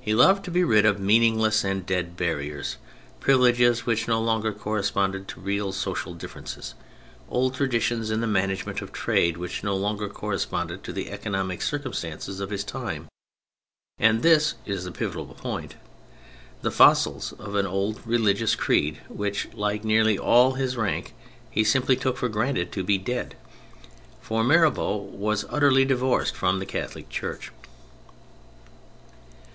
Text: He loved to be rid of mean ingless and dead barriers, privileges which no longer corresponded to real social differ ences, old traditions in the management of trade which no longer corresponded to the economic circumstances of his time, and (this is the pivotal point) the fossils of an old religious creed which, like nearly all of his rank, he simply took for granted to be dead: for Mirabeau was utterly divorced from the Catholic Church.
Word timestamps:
He 0.00 0.14
loved 0.14 0.46
to 0.46 0.50
be 0.50 0.64
rid 0.64 0.86
of 0.86 0.98
mean 0.98 1.22
ingless 1.24 1.62
and 1.62 1.84
dead 1.84 2.16
barriers, 2.16 2.78
privileges 3.20 3.84
which 3.84 4.08
no 4.08 4.18
longer 4.18 4.50
corresponded 4.50 5.28
to 5.28 5.42
real 5.42 5.72
social 5.72 6.14
differ 6.14 6.40
ences, 6.40 6.72
old 7.28 7.54
traditions 7.54 8.10
in 8.10 8.22
the 8.22 8.26
management 8.26 8.80
of 8.80 8.92
trade 8.92 9.36
which 9.36 9.62
no 9.62 9.76
longer 9.76 10.08
corresponded 10.08 10.82
to 10.84 10.92
the 10.94 11.10
economic 11.10 11.60
circumstances 11.60 12.40
of 12.40 12.48
his 12.48 12.64
time, 12.64 13.08
and 13.98 14.22
(this 14.22 14.54
is 14.64 14.84
the 14.84 14.90
pivotal 14.90 15.26
point) 15.34 15.74
the 16.62 16.70
fossils 16.70 17.34
of 17.38 17.54
an 17.54 17.66
old 17.66 18.00
religious 18.06 18.54
creed 18.54 19.02
which, 19.08 19.52
like 19.52 19.84
nearly 19.84 20.16
all 20.16 20.52
of 20.54 20.58
his 20.58 20.78
rank, 20.78 21.12
he 21.50 21.62
simply 21.62 21.94
took 21.94 22.16
for 22.16 22.30
granted 22.30 22.72
to 22.72 22.82
be 22.82 22.96
dead: 22.96 23.36
for 24.22 24.42
Mirabeau 24.42 24.96
was 24.96 25.44
utterly 25.50 25.84
divorced 25.84 26.34
from 26.34 26.58
the 26.58 26.64
Catholic 26.64 27.10
Church. 27.10 27.50